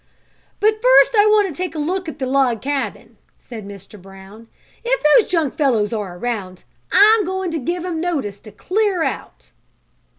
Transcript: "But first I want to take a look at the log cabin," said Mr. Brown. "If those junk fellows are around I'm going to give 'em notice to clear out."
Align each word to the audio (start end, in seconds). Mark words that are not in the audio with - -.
"But 0.59 0.81
first 0.81 1.13
I 1.15 1.27
want 1.27 1.47
to 1.47 1.53
take 1.53 1.75
a 1.75 1.77
look 1.77 2.09
at 2.09 2.17
the 2.17 2.25
log 2.25 2.59
cabin," 2.59 3.17
said 3.37 3.67
Mr. 3.67 4.01
Brown. 4.01 4.47
"If 4.83 5.03
those 5.13 5.29
junk 5.29 5.53
fellows 5.55 5.93
are 5.93 6.17
around 6.17 6.63
I'm 6.91 7.23
going 7.23 7.51
to 7.51 7.59
give 7.59 7.85
'em 7.85 8.01
notice 8.01 8.39
to 8.39 8.51
clear 8.51 9.03
out." 9.03 9.51